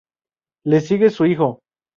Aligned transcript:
Le 0.65 0.79
sigue 0.81 1.11
su 1.11 1.25
hijo. 1.27 1.61